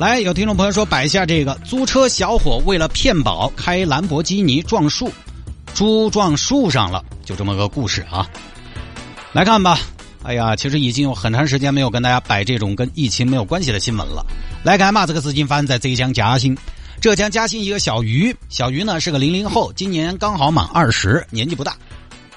[0.00, 5.12] 来，有听众朋友说摆一下这个租车小伙为了骗保开兰博基尼撞树，
[5.74, 8.26] 猪撞树上了，就这么个故事啊。
[9.34, 9.78] 来看吧，
[10.22, 14.24] 哎呀，其实已经有很长时间没有跟大家摆这种跟疫情没有关系的新闻了。
[14.62, 16.56] 来看嘛，这个事情发生在浙江嘉兴，
[16.98, 21.76] 浙江嘉兴一个小鱼，小鱼呢是个零零后，今年刚好满二十，年纪不大，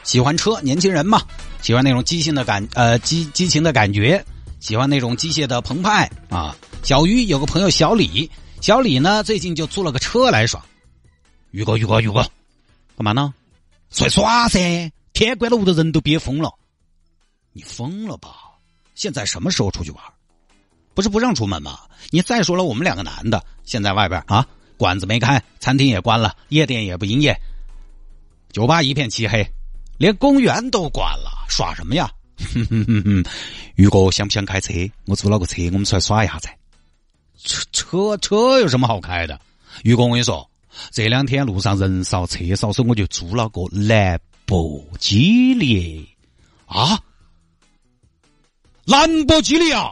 [0.03, 1.21] 喜欢车，年轻人嘛，
[1.61, 4.21] 喜欢那种激情的感，呃，激激情的感觉。
[4.63, 6.55] 喜欢那种机械的澎湃啊！
[6.83, 8.31] 小鱼有个朋友小李，
[8.61, 10.65] 小李呢最近就租了个车来耍。
[11.51, 12.21] 宇哥，宇哥，宇哥，
[12.95, 13.33] 干嘛呢？
[13.89, 14.89] 出来耍噻！
[15.11, 16.49] 天关了屋的人都憋疯了。
[17.51, 18.29] 你疯了吧？
[18.95, 20.01] 现在什么时候出去玩？
[20.93, 21.77] 不是不让出门吗？
[22.11, 27.35] 你再说了，我们两个男的现在外边啊，馆子没开，餐厅也关了，夜店也不营业，
[28.53, 29.45] 酒吧一片漆黑，
[29.97, 32.09] 连公园都关了，耍什么呀？
[32.37, 33.23] 哼哼哼哼，
[33.75, 34.73] 宇哥想不想开车？
[35.05, 36.55] 我租了个车，我们出来耍一下噻。
[37.43, 39.39] 车车车有什么好开的？
[39.83, 40.49] 宇哥，我跟你说，
[40.91, 46.07] 这两天路上人少车少，所以我就租了个兰博基尼。
[46.65, 46.99] 啊？
[48.85, 49.91] 兰博基尼啊？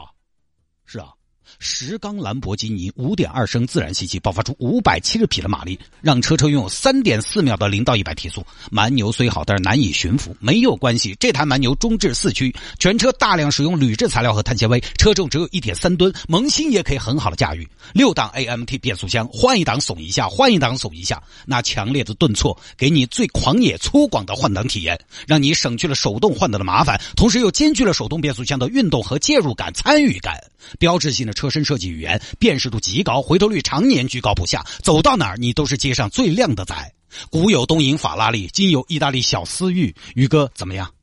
[1.58, 1.92] 是啊。
[1.92, 8.42] 十缸兰博基尼五点二升自然吸气，爆发出五百七十匹的马力，让车车拥有三点四秒的零到一百提速。
[8.70, 10.34] 蛮牛虽好，但是难以驯服。
[10.40, 17.68] 没有关系，这台蛮牛中置四驱，全车大量使用铝制材料和碳纤维，车重只有一点三吨，萌新也可以很好的驾驭。
[17.92, 30.38] 六档 AMT 变速箱，换一档耸一下，换一档耸一下，那强烈的顿挫，给你最狂野粗犷的换挡体验，让你省去了手动换挡的麻烦，同时又兼具了手动变速箱的运动和介入感、参与感。
[30.78, 36.94] 标志性的车身设计语言，辨识度极高，回头率常年居高不下，走到哪儿你都是街上最靓的仔。
[37.30, 40.94] 古有东瀛法拉利，今有意大利小思域，宇哥怎么样？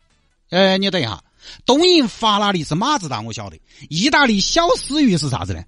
[0.50, 1.24] 哎，你等一下，
[1.66, 3.60] 东瀛法拉利是马自达，我晓得。
[3.90, 5.64] 意大利小思域是啥子呢？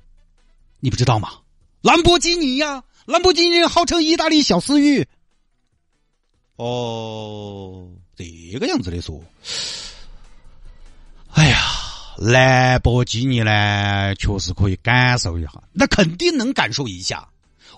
[0.80, 1.30] 你不知道吗？
[1.82, 5.08] 兰博基尼呀，兰博基尼号称意大利小思域。
[6.56, 9.24] 哦，这个样子的说。
[12.24, 17.28] 兰博基尼呢，确实可以感受一下，那肯定能感受一下。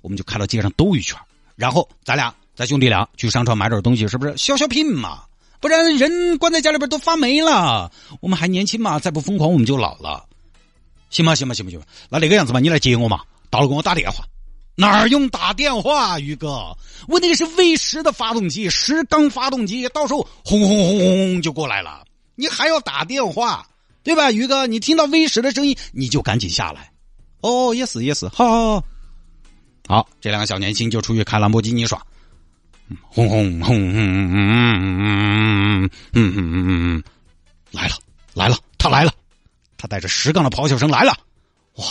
[0.02, 1.18] 我们就开到街上兜一圈，
[1.56, 5.24] 然后咱俩咱兄弟俩去商场买点东西，是不是消消品嘛？
[5.62, 7.90] 不然人关在家里边都发霉了。
[8.20, 10.26] 我们还年轻嘛，再不疯狂我们就老了。
[11.10, 11.34] 行吗？
[11.36, 11.54] 行吗？
[11.54, 11.82] 行吧行？
[12.10, 14.26] 那那个样子嘛，你来接我嘛，到了给我打电话。
[14.76, 16.76] 哪儿用打电话，宇哥？
[17.08, 22.04] 我那个是 V 十的发动机，十缸发动机，到时候轰轰轰轰就过来了。
[22.36, 23.66] 你还要打电话？
[24.04, 26.92] 对吧，于哥，你听到 V 十的声音，你就赶紧下来。
[27.40, 28.86] 哦，也是也是，好，好，好，
[29.88, 32.06] 好，这两个小年轻就出去开兰博基尼耍，
[33.02, 37.04] 轰轰轰，嗯嗯嗯嗯嗯嗯嗯嗯，
[37.72, 37.96] 来了
[38.34, 39.14] 来了，他来了，
[39.78, 41.18] 他带着十杠的咆哮声来了，
[41.76, 41.86] 哇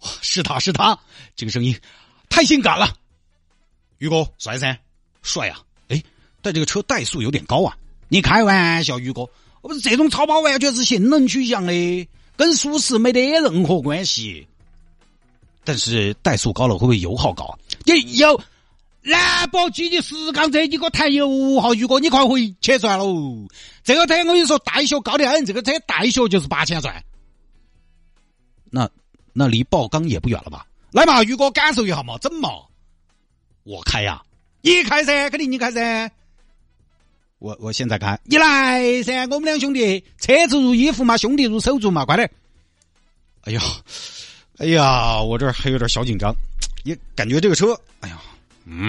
[0.00, 0.98] 哇，是他是他，
[1.36, 1.76] 这个声音
[2.28, 2.92] 太性感了，
[3.98, 4.78] 于哥帅噻，
[5.22, 6.02] 帅啊，哎，
[6.40, 7.76] 但这个车怠速有点高啊，
[8.08, 9.28] 你开玩笑，于哥。
[9.60, 14.46] 不是这种超跑完全是性能取向的，跟舒适没得任何关系。
[15.64, 17.58] 但是怠速高了会不会油耗高？
[17.84, 18.40] 你有
[19.02, 23.46] 兰博基尼十缸车，你给我谈油耗，宇哥你快回去算喽！
[23.84, 27.02] 这个车我跟你说，怠速高的很，这个车怠速就是八千转。
[28.70, 28.88] 那
[29.32, 30.66] 那离爆缸也不远了吧？
[30.92, 32.70] 来嘛，宇哥感受一下嘛，怎么？
[33.64, 34.22] 我开呀，
[34.62, 36.10] 你开噻，肯定你开噻。
[37.38, 39.20] 我我现在开，你来噻！
[39.30, 42.28] 我们两兄弟，车子如衣服嘛，兄弟如手足嘛，快点！
[43.44, 43.62] 哎呀，
[44.58, 46.34] 哎呀，我这还有点小紧张，
[46.82, 48.20] 也感觉这个车，哎呀，
[48.66, 48.88] 嗯，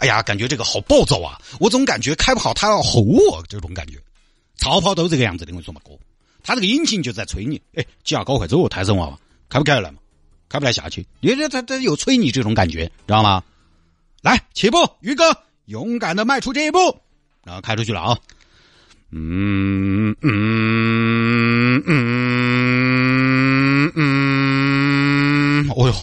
[0.00, 1.40] 哎呀，感觉这个好暴躁啊！
[1.60, 3.96] 我总感觉开不好，他要吼我，这种感觉。
[4.56, 5.92] 超跑都这个样子的，我跟你说嘛哥，
[6.42, 9.16] 他这个引擎就在催你，哎，几下高快走，太神娃娃，
[9.48, 9.98] 开不开得来嘛？
[10.48, 13.40] 开不来下去，你这他他有催你这种感觉，知道吗？
[14.22, 15.24] 来起步，宇哥，
[15.66, 16.78] 勇敢的迈出这一步，
[17.44, 18.18] 然后开出去了啊！
[19.10, 25.94] 嗯嗯嗯嗯，哦哟，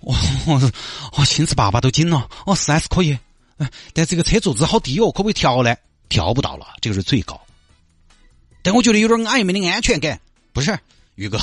[0.00, 0.14] 我
[0.46, 0.72] 我
[1.18, 3.18] 我亲自爸爸都紧了，哦，四 S 可以，
[3.92, 5.74] 但这个车座子好低哦，可不可以调呢？
[6.08, 7.40] 调不到了，这个是最高。
[8.62, 10.20] 但我觉得有点暧昧的安全感，
[10.52, 10.78] 不是？
[11.16, 11.38] 宇哥，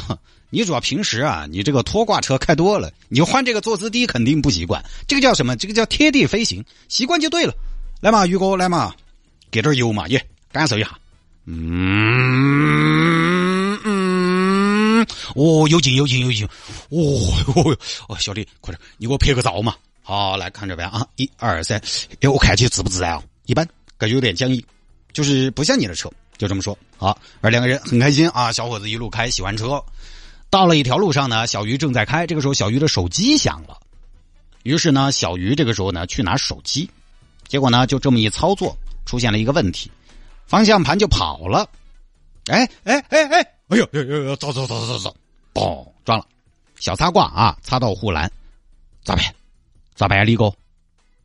[0.51, 4.83] 你主要平时啊，你这个拖挂车开多了，你换这个坐姿低肯定不习惯。
[5.07, 5.55] 这个叫什么？
[5.55, 7.53] 这个叫贴地飞行，习惯就对了。
[8.01, 8.93] 来嘛，宇哥，来嘛，
[9.51, 10.89] 给点油嘛，耶，感受一下。
[11.45, 11.59] 嗯
[13.83, 15.05] 嗯，
[15.35, 16.45] 哦，有劲有劲有劲，
[16.89, 16.99] 哦
[17.55, 19.75] 哟哦，小李，快点，你给我拍个照嘛。
[20.01, 21.79] 好，来看这边啊，一二三，
[22.21, 23.23] 哎，我看起自不自然啊？
[23.45, 23.67] 一般，
[23.97, 24.63] 感觉有点僵硬，
[25.13, 26.09] 就是不像你的车。
[26.37, 28.49] 就这么说，好，而两个人很开心啊。
[28.49, 29.83] 小伙子一路开，喜欢车。
[30.49, 33.79] 到了一条路上呢，小鱼正在开，这个时候小鱼的手机响了。
[34.63, 36.89] 于是呢，小鱼这个时候呢去拿手机，
[37.47, 38.75] 结果呢就这么一操作，
[39.05, 39.91] 出现了一个问题，
[40.45, 41.69] 方向盘就跑了。
[42.47, 45.15] 哎哎哎哎，哎呦呦呦呦，走走走走走，
[45.53, 46.25] 嘣，撞了，
[46.79, 48.31] 小擦挂啊，擦到护栏，
[49.03, 49.23] 咋办？
[49.95, 50.51] 咋办呀，李哥？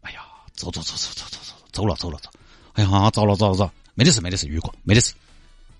[0.02, 0.20] 哎呀，
[0.52, 2.30] 走走走走走走走，走了走了走，
[2.74, 3.70] 哎呀，走了走了走。
[3.94, 5.14] 没得事，没得事，雨哥，没得事，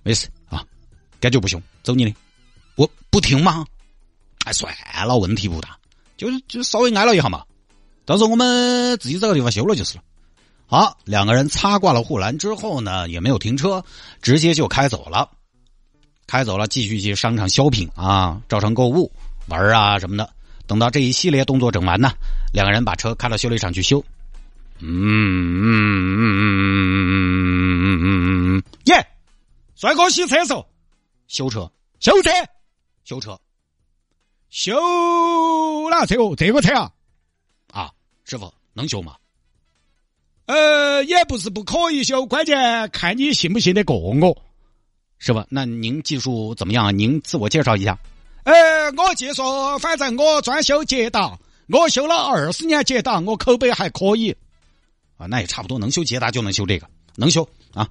[0.03, 0.65] 没事啊，
[1.21, 2.15] 感觉不凶，走你的，
[3.15, 3.65] 不听吗？
[4.45, 4.75] 哎，算
[5.07, 5.79] 了，问题不大，
[6.17, 7.45] 就是就稍微挨了一下嘛，
[8.05, 10.03] 到时候我们自己找个地方修了就是了。
[10.67, 13.85] 好，两个人擦挂了护栏之后呢，也没有停车，
[14.21, 15.31] 直接就开走了，
[16.27, 19.13] 开走了，继续去商场消品啊，照常购物
[19.47, 20.29] 玩啊什么的。
[20.67, 22.11] 等到这一系列动作整完呢，
[22.53, 24.05] 两个人把车开到修理厂去修。
[24.81, 25.71] 嗯嗯
[26.19, 26.51] 嗯嗯
[26.99, 29.07] 嗯嗯嗯嗯耶！
[29.77, 30.67] 帅哥洗车手，
[31.29, 31.71] 修车，
[32.01, 32.31] 修车，
[33.05, 33.39] 修车，
[34.49, 36.35] 修哪车哦？
[36.35, 36.91] 这个车啊？
[37.71, 37.91] 啊，
[38.25, 39.17] 师傅能修吗？
[40.47, 44.43] 呃，也不是不可以修，关键看你信不信得过我。
[45.19, 46.99] 师傅，那您技术怎么样？
[46.99, 47.99] 您自我介绍一下。
[48.45, 49.43] 呃，我技术，
[49.79, 54.35] 反正我专修捷达，我修了二十年捷达，我口碑还可以。
[55.19, 57.89] 啊，那也差不多，能修捷达就能修这个，能修啊！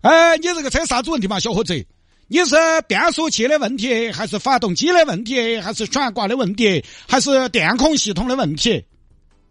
[0.00, 1.86] 哎，你这个车啥子问题嘛，小伙子？
[2.30, 8.84] 你是变速器的问题，还是发动机的问题，还是悬挂的问题，还是电控系统的问题？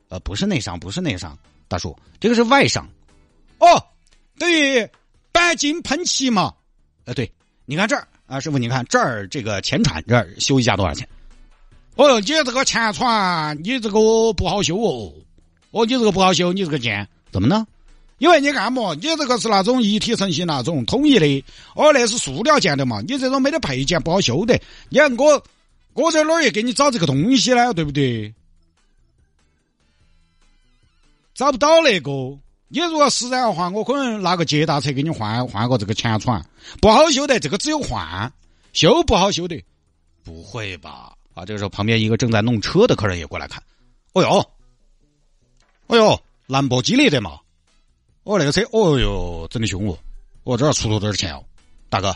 [0.09, 1.35] 呃，不是内伤，不是内伤，
[1.67, 2.87] 大叔，这个是外伤。
[3.57, 3.83] 哦，
[4.37, 4.87] 等于
[5.33, 6.53] 钣金喷漆嘛？
[7.05, 7.29] 呃，对，
[7.65, 11.09] 你看这儿啊，师傅，你看这儿这个前铲这儿修一下多少钱？
[11.95, 15.11] 哦，你这个前铲，你这个不好修哦。
[15.71, 17.65] 哦，你这个不好修，你这个贱，怎么呢？
[18.17, 21.43] 因为你看嘛，你这个是那种一体成型那种统一的，
[21.75, 24.59] 哦，那是塑料件的嘛，你这种没得配件不好修的。
[24.89, 25.43] 你看我，
[25.93, 27.73] 我在哪儿也给你找这个东西呢？
[27.73, 28.33] 对不对？
[31.35, 32.11] 找不到那个。
[32.69, 36.43] 你如果实在的话，我可能拿个捷达车给你换换个这个前铲，
[36.81, 38.33] 不好修的，这个只有换，
[38.73, 39.63] 修不好修的。
[40.23, 41.13] 不会吧？
[41.33, 43.61] 啊，这个时候旁边一个正在弄车的客人也过来看。
[44.13, 44.45] 哦哟。
[45.85, 47.39] 哎呦，兰博基尼的嘛！
[48.27, 49.97] 哦，那个车，哦哟，真的凶哦！
[50.43, 51.41] 我，这儿出多点钱哦，
[51.89, 52.13] 大哥，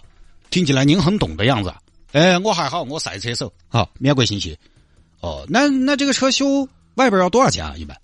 [0.50, 1.74] 听起来您很懂的样子。
[2.12, 4.58] 哎，我还好，我赛车手，好，免贵信息。
[5.22, 7.74] 哦，那那这个车修外边要多少钱啊？
[7.78, 7.98] 一般？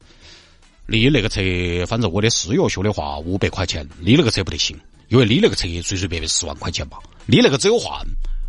[0.85, 1.41] 你那个车，
[1.85, 3.85] 反正我的私钥修的话，五百块钱。
[3.99, 6.99] 你那个车不得行，因为你那个车随随便便十万块钱吧。
[7.25, 8.01] 你那个只有换，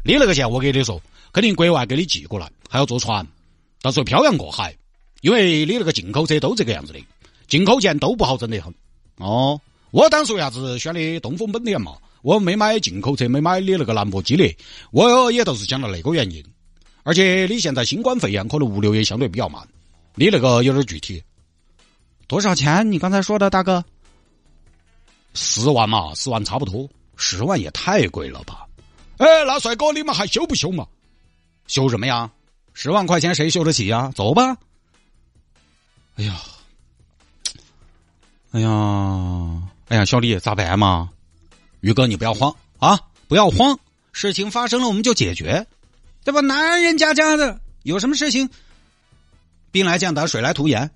[0.05, 1.02] 你那个钱我跟你说，
[1.32, 3.26] 肯定国外给你寄过来，还要坐船，
[3.82, 4.72] 到时候漂洋过海。
[5.20, 7.00] 因为你那个进口车都这个样子的，
[7.49, 8.72] 进口件都不好整得很。
[9.19, 9.61] 哦，
[9.91, 11.93] 我当初为啥子选的东风本田嘛？
[12.23, 14.53] 我没买进口车，没买你那个兰博基尼，
[14.91, 16.44] 我也都是讲了那个原因。
[17.05, 19.67] 而且你现在新冠肺炎，可能物流也相对比较慢。
[20.15, 21.22] 你那个有点具体，
[22.27, 22.91] 多少钱？
[22.91, 23.84] 你刚才说的大哥，
[25.32, 28.67] 十万嘛，十万差不多，十万也太贵了吧？
[29.19, 30.87] 哎，那帅哥，你们还修不修嘛？
[31.67, 32.31] 修什么呀？
[32.75, 34.13] 十万块钱谁修得起呀？
[34.15, 34.56] 走吧。
[36.17, 36.41] 哎呀，
[38.52, 41.10] 哎呀，哎呀，小李咋办嘛？
[41.81, 43.78] 宇哥，你不要慌啊，不要慌，
[44.12, 45.67] 事情发生了我们就解决，
[46.24, 46.40] 对吧？
[46.40, 48.48] 男人家家的有什么事情，
[49.70, 50.90] 兵来将挡，水来土掩，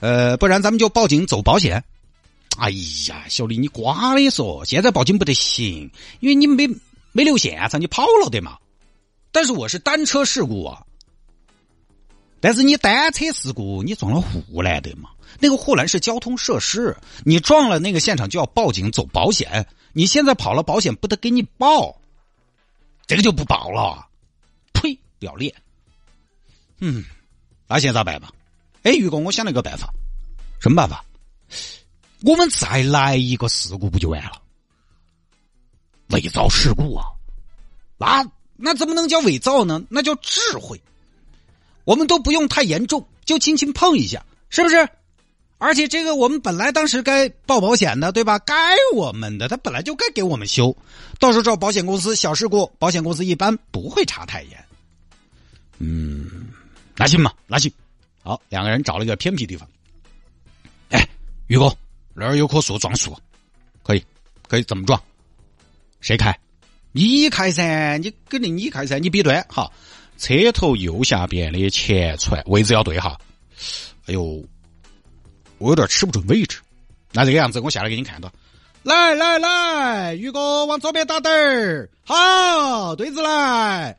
[0.00, 1.82] 呃，不然咱们就报警走保险。
[2.58, 2.68] 哎
[3.08, 6.68] 呀，小李，你瓜的说，现在报警不得行，因为你没
[7.12, 8.58] 没留现场，你跑了的嘛。
[9.32, 10.82] 但是我是单车事故啊。
[12.40, 15.10] 但是你单车事故，你撞了护栏的嘛？
[15.40, 19.66] 那个护栏是交通设施，你撞了那个现场就要报警走保险。
[19.92, 22.00] 你现在跑了保险不得给你报，
[23.06, 24.06] 这个就不报了。
[24.72, 25.52] 呸，不要脸。
[26.78, 27.04] 嗯，
[27.66, 28.30] 那现在咋办吧？
[28.84, 29.92] 哎，于哥，我想了一个办法。
[30.60, 31.04] 什么办法？
[32.22, 34.42] 我们再来一个事故不就完了？
[36.10, 37.04] 伪造事故啊？
[37.98, 38.24] 那
[38.56, 39.82] 那怎么能叫伪造呢？
[39.88, 40.80] 那叫智慧。
[41.88, 44.86] 我们都不用太严重，就轻轻碰一下，是不是？
[45.56, 48.38] 而且这个我们本来当时该报保险的，对吧？
[48.40, 48.54] 该
[48.94, 50.76] 我们的，他本来就该给我们修。
[51.18, 54.64] 到时候找保险公司，小事故保险公司一般不会查太严。
[55.78, 56.48] 嗯，
[56.94, 57.72] 那行吧，那行。
[58.22, 59.66] 好，两个人找了一个偏僻地方。
[60.90, 61.08] 哎，
[61.46, 61.74] 宇哥，
[62.12, 63.16] 那儿有棵树撞树，
[63.82, 64.04] 可以，
[64.46, 65.02] 可以怎么撞？
[66.02, 66.38] 谁开？
[66.92, 69.72] 你开噻，你肯定你开噻，你比对哈。
[70.18, 73.16] 车头右下边的前船位置要对哈。
[74.06, 74.44] 哎呦。
[75.60, 76.60] 我有点吃不准位置，
[77.10, 78.32] 那这个样子，我下来给你看到。
[78.84, 83.98] 来来来，宇哥往左边打点儿，好，对子来。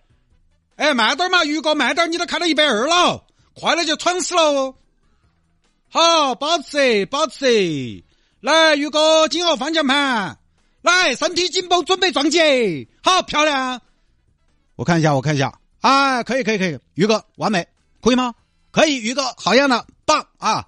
[0.78, 4.74] 哎，慢点嘛，宇哥慢点，你都开到一百二了，快了就闯死了。
[5.90, 8.06] 好，保持保持。
[8.40, 10.40] 来，宇哥紧握方向盘，
[10.82, 12.88] 来，身体紧绷，准备撞击。
[13.04, 13.82] 好，漂亮。
[14.78, 17.68] 我看一下，我看一下，啊，可以可以可以，宇哥完美，
[18.02, 18.34] 可以吗？
[18.72, 20.68] 可以，宇哥好样的，棒啊！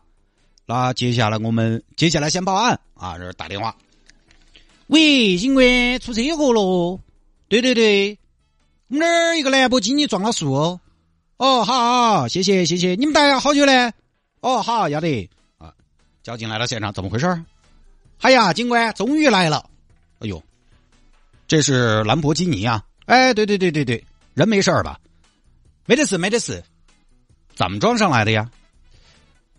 [0.66, 3.18] 那接下来我们接下来先报案啊！
[3.18, 3.76] 这是打电话。
[4.88, 7.00] 喂，警官，出车祸了。
[7.48, 8.18] 对对对，
[8.88, 10.80] 我们这儿一个兰博基尼撞了树。
[11.38, 12.96] 哦，好，谢谢谢谢。
[12.96, 13.92] 你们待好久呢？
[14.40, 15.30] 哦，好，要得。
[15.58, 15.74] 啊，
[16.24, 17.44] 交警来到现场，怎么回事？
[18.22, 19.70] 哎呀，警官终于来了。
[20.20, 20.42] 哎呦，
[21.48, 22.84] 这是兰博基尼啊！
[23.06, 24.04] 哎，对对对对对，
[24.34, 25.00] 人没事吧？
[25.86, 26.64] 没得事，没得事。
[27.56, 28.50] 怎么撞上来的呀？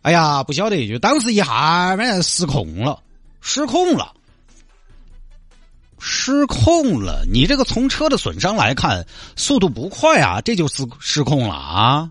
[0.02, 3.00] 哎呀，不晓得，就当时一下，反正失控了，
[3.40, 4.14] 失控了，
[6.00, 7.24] 失控了。
[7.30, 12.10] 你这个从车的损伤来看，速度不快啊，这就失失控了啊，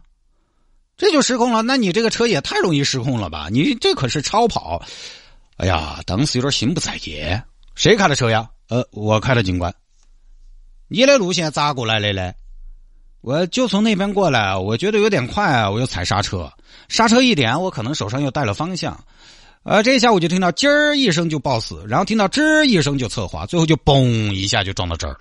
[0.95, 1.61] 这就失控了。
[1.63, 3.49] 那你这个车也太容易失控了吧？
[3.51, 4.81] 你这可是超跑。
[5.57, 7.43] 哎呀，当时有点心不在焉。
[7.75, 8.49] 谁开的车呀？
[8.69, 9.73] 呃，我开的，警官。
[10.87, 12.31] 你的路线咋过来的呢？
[13.21, 16.51] 我就从那边过来，我觉得有点快，我又踩刹车。
[16.89, 19.01] 刹车一点，我可能手上又带了方向，
[19.63, 25.19] 呃，这一下我就听到“叽”一声就抱死，然后听到“吱”一声就侧滑，最后就嘣一下就撞到这儿了，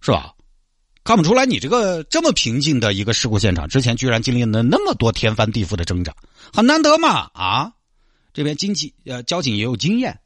[0.00, 0.32] 是吧？
[1.04, 6.14] 看不出来你这个这么平静的一个事故现场，之前居然经历了那么多天翻地覆的挣扎，
[6.52, 7.72] 很难得嘛啊！
[8.32, 10.20] 这边经济呃交警也有经验，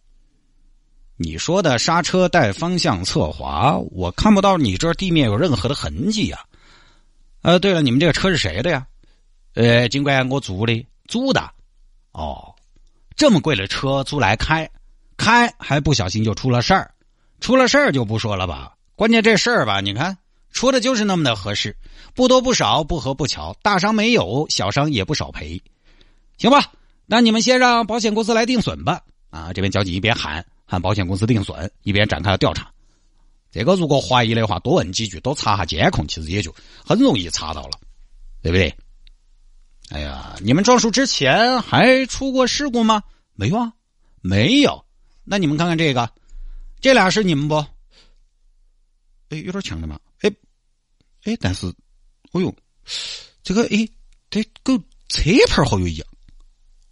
[1.19, 6.45] 你说的刹车带方向侧滑，我看不到你这地面有任何的痕迹呀。
[7.41, 8.87] 呃，对了，你们这个车是谁的呀？
[9.55, 11.51] 呃，尽管我租的，租的，
[12.13, 12.55] 哦，
[13.17, 14.69] 这么贵的车租来开，
[15.17, 16.91] 开还不小心就出了事儿，
[17.41, 18.75] 出了事儿就不说了吧。
[18.95, 20.19] 关键这事儿吧，你看
[20.53, 21.75] 出的就是那么的合适，
[22.15, 25.63] 不多不少，不合不巧，大伤没有，小伤也不少赔，
[26.37, 26.73] 行吧？
[27.07, 29.01] 那你们先让保险公司来定损吧。
[29.31, 32.71] 啊，这边交警一边喊喊保险公司定损，一边展开了调查。
[33.51, 36.55] 这个如果怀疑的话，多问几句，多查下监控，其实也就
[36.85, 37.79] 很容易查到了，
[38.43, 38.77] 对不对？
[39.89, 43.03] 哎呀，你们撞树之前还出过事故吗？
[43.35, 43.73] 没有啊，
[44.21, 44.85] 没有。
[45.25, 46.11] 那你们看看这个，
[46.81, 47.55] 这俩是你们不？
[49.29, 49.99] 哎，有点像的嘛。
[50.21, 50.31] 哎，
[51.25, 51.67] 哎，但是，
[52.33, 52.55] 哦呦，
[53.43, 53.89] 这个哎，
[54.29, 54.77] 这跟
[55.09, 56.09] 车牌好有一样。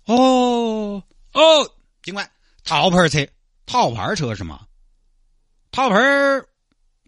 [0.07, 1.03] 哦
[1.33, 2.31] 哦，警官，
[2.63, 3.27] 套牌车，
[3.67, 4.61] 套牌车是吗？
[5.73, 5.97] 套牌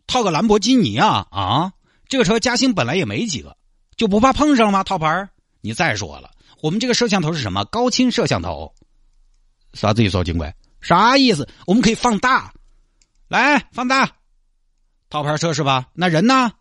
[0.06, 1.72] 套个兰博基尼啊啊！
[2.08, 3.56] 这个车嘉兴本来也没几个，
[3.96, 4.84] 就不怕碰上吗？
[4.84, 5.28] 套牌
[5.60, 6.30] 你再说了，
[6.62, 7.64] 我们这个摄像头是什么？
[7.66, 8.75] 高清摄像头？
[9.75, 10.22] 啥子意思？
[10.25, 11.48] 警官，啥意思？
[11.66, 12.52] 我们可以放大，
[13.28, 14.16] 来放大，
[15.10, 15.88] 套牌车是吧？
[15.92, 16.52] 那人呢？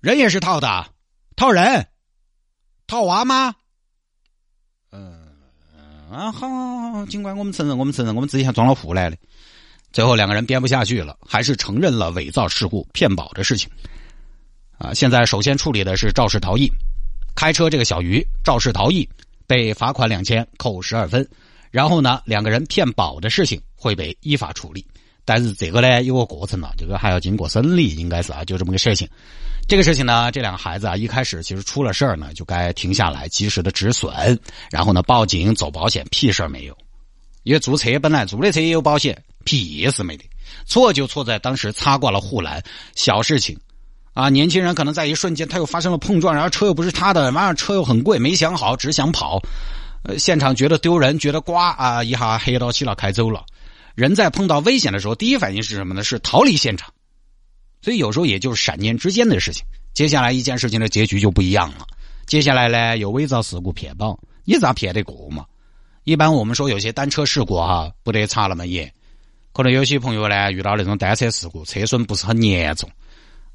[0.00, 0.92] 人也是套的，
[1.34, 1.88] 套人，
[2.86, 3.56] 套娃吗？
[6.10, 9.16] 啊，好，好，好，警官，我们承认，我们承认，我们自己还装了户来了。
[9.92, 13.68] 最后两个人编不下去了，还是承认了伪造事故、骗保的事情。
[14.78, 16.70] 啊，现在首先处理的是肇事逃逸。
[17.34, 19.08] 开车这个小鱼肇事逃逸
[19.46, 21.28] 被罚款两千，扣十二分。
[21.70, 24.86] 然后呢，两个人骗保的事情会被依法处理。
[25.26, 29.06] 但是这个呢有个过程了，这个还要经过审理，应该是啊，就这么个事情。
[29.68, 34.38] 这个事情呢，这两个孩子啊，一开始其实出了事儿呢，就该停下来，及时的止损，
[34.70, 36.76] 然后呢报警走保险，屁事儿没有。
[37.42, 40.24] 因为租车本来租的车也有保险，屁事没得。
[40.64, 42.62] 错就错在当时擦挂了护栏，
[42.94, 43.58] 小事情。
[44.14, 49.42] 啊，年轻人可能在一瞬间他又发生了碰撞，然后车又不是他的，马上车又很贵，没想好，只想跑，
[50.04, 53.44] 呃，现场觉得丢人，觉得刮啊，一下黑到起了，开走了。
[53.96, 56.04] 人在碰到危险的时候，第一反应是什么呢？
[56.04, 56.92] 是逃离现场。
[57.80, 59.64] 所以有时候也就是闪念之间的事情。
[59.94, 61.86] 接下来一件事情的结局就不一样了。
[62.26, 65.46] 接下来呢，有伪造事故骗保，你咋骗得过嘛？
[66.04, 68.92] 一般我们说有些单车事故哈，不得查那么严。
[69.52, 72.90] 可能有些朋友呢遇到那种单车事故，车损不是很严重。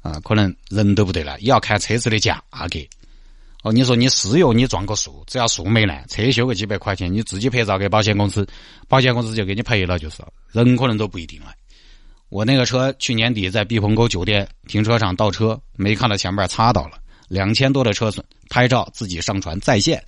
[0.00, 2.80] 啊，可能人都不得了，也要看车子的价格。
[3.62, 8.44] 哦，你说你私有你撞个树，只要树没烂，车修个几百块钱，你自己拍照给保险公司，
[8.88, 11.52] 保险公司就给你赔了，就是人可能都不一定了。
[12.28, 20.02] 我那个车去年底在毕棚沟酒店停车场倒车，没看到前面擦到了两千多的车损，拍照自己上传在线，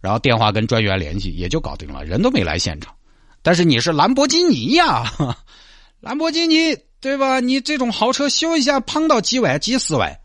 [0.00, 2.94] 然后电话跟专员联系也就搞定了，人都没来现场。
[3.42, 5.04] 但是你是兰博基尼呀，
[6.00, 7.40] 兰博基尼对吧？
[7.40, 10.18] 你这种豪车修一下胖到几万、几十万。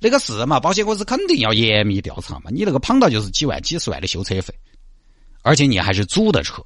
[0.00, 0.60] 那个是嘛？
[0.60, 2.50] 保险公司肯定要严密调查嘛。
[2.50, 4.54] 你那个胖到就是几万、几十万的修车费，
[5.42, 6.62] 而且你还是租的车，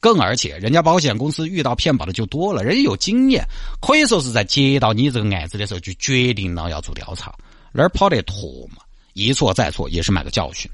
[0.00, 3.46] 更而且人家保险公司遇到骗保的就多了，人家有经验，
[3.80, 7.32] 可以说是在接到你这个案子的时候就决定了要做调查，
[7.72, 8.82] 哪儿跑得脱嘛？
[9.12, 10.68] 一错再错也是买个教训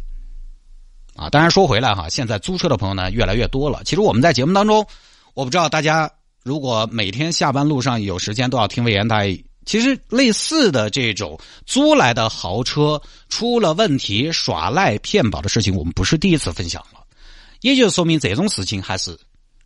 [1.14, 1.28] 啊。
[1.28, 3.82] 当然说回来哈，现在租车的朋友呢越来越多了。
[3.84, 4.86] 其实我们在节目当中，
[5.34, 6.10] 我不知道大家
[6.42, 9.38] 如果每天下班路上有时间都要听魏延台。
[9.66, 17.00] 其实类似的这种租来的豪车出了问题耍赖骗保的事情，我们不是第一次分享了，
[17.60, 19.16] 也就说明这种事情还是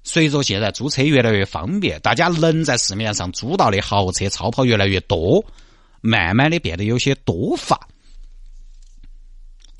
[0.03, 5.43] 随着现在租车越来越方便，大家能在市面上租到的豪车超跑越来越多，
[6.03, 7.79] 慢慢的变得有些多发。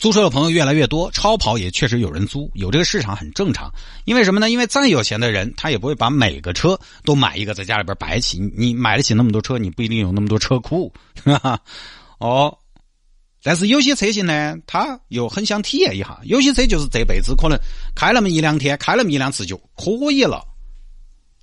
[0.05, 3.73] 租车的朋友越来越多，超跑也确实有人租，有这个市场很正常。
[4.05, 4.51] 因为什么呢？
[4.51, 8.39] 因为再有钱的人，他也不会把每个车都买一个在家里边摆起。
[8.55, 10.93] 你买得起那么多车，你不一定有那么多车库，
[11.25, 11.59] 哈哈
[12.19, 12.55] 哦。
[13.43, 16.21] 但是有些车型呢，他又很想体验一下。
[16.25, 17.59] 有些车就是这辈子可能
[17.97, 20.45] 开那么一两天，开那么一两次就可以了。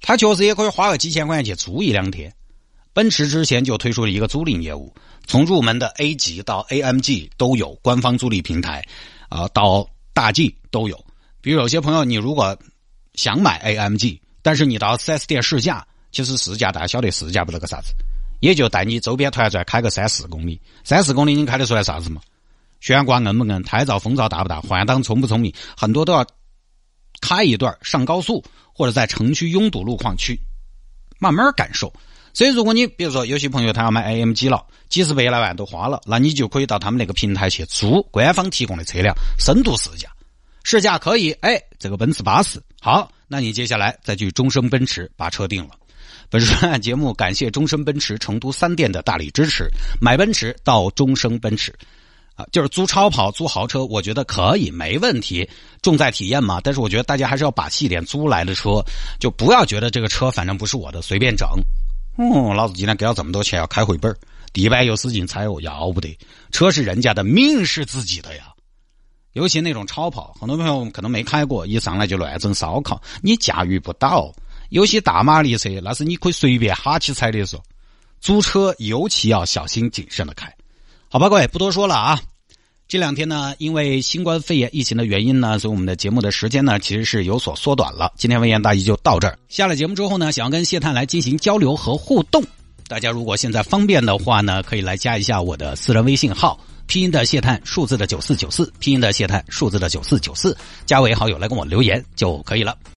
[0.01, 2.31] 他确实也可以花个几千块钱去租一两天。
[2.93, 4.93] 奔驰之前就推出了一个租赁业务。
[5.27, 8.83] 从入门的 A 级到 AMG 都有官方租赁平台，
[9.29, 11.05] 啊，到大 G 都有。
[11.41, 12.57] 比如有些朋友，你如果
[13.13, 17.93] 想买 AMG，但是你到 4S 店试驾，其实试驾大家晓得试驾不得个啥子，
[18.39, 22.19] 也就带你周边团转开个三四公里，三四公里你开得出来啥子嘛？
[22.79, 23.61] 悬挂硬不硬？
[23.61, 24.59] 胎噪风噪大不大？
[24.59, 25.53] 换挡聪不聪明？
[25.77, 26.25] 很多都要
[27.21, 28.43] 开一段上高速
[28.73, 30.39] 或者在城区拥堵路况去
[31.19, 31.93] 慢慢感受。
[32.33, 40.09] 所以，如果你比如说有些朋友他要买 AMG 了，几十百来万都花了，那你就可以到他们那个平台去租官方提供的车辆，深度试驾，
[40.63, 45.71] 试驾可以，哎，这个奔驰巴适，好，那你接下来再去终生奔驰把车定了。
[46.29, 51.73] 本专节目感谢终生奔驰成都三店的大力支持，买奔驰到终生奔驰，
[52.35, 55.49] 啊，就是租超跑、租豪车，我觉得可以，没问题，
[55.81, 56.61] 重在体验嘛。
[56.63, 58.81] 但是我觉得大家还是要把气点，租来的车
[59.19, 61.47] 就不要觉得这个车反正不是我的，随便整。
[62.17, 64.15] 哦，老子今天给了这么多钱要开回本
[64.53, 66.17] 地板又使劲踩哦，要不得。
[66.51, 68.53] 车是人家的，命是自己的呀。
[69.33, 74.33] 尤其那种超跑，很多朋友可能没开过，一上来就乱整烧烤，你驾驭不到。
[74.69, 77.63] 有些大马力车，那是你可以随便哈起踩的时候。
[78.19, 80.53] 租车尤其要小心谨慎的开。
[81.09, 82.21] 好吧，各位不多说了啊。
[82.91, 88.11] 这两天呢，因为新冠肺炎疫情的原因呢，所以我们的节目的时间呢，其实是有所缩短了。
[88.17, 89.39] 今天微言大义就到这儿。
[89.47, 92.43] 下了节目之后呢，想要跟谢探来进行交流和互动，
[92.89, 102.75] 大家如果现在方便的话呢，可以来加一下我的私人微信号，拼音的谢探，数字的九四九四，拼音的谢探，数字的九四九四，加为好友来跟我留言就可以了。